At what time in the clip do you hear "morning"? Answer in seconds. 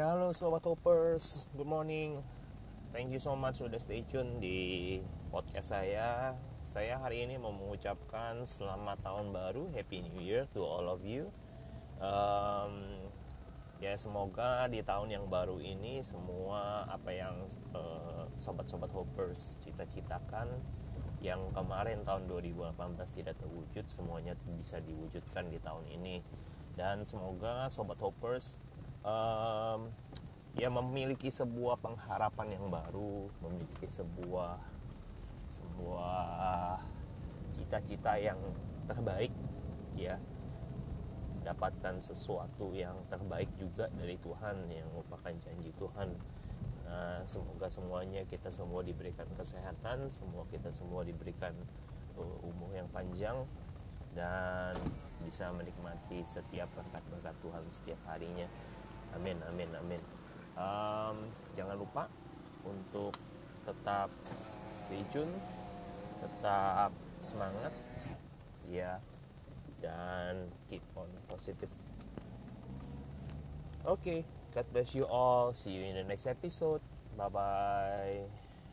1.68-2.24